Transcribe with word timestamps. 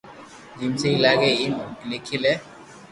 جيم 0.59 0.73
سھي 0.81 0.89
لاگي 1.03 1.31
ايم 1.39 1.55
ليکي 1.89 2.17
لي 2.23 2.33